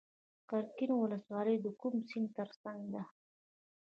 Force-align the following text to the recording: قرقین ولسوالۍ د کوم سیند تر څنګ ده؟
قرقین 0.49 0.91
ولسوالۍ 0.95 1.55
د 1.61 1.67
کوم 1.79 1.95
سیند 2.09 2.29
تر 2.37 2.49
څنګ 2.61 2.81
ده؟ 2.93 3.03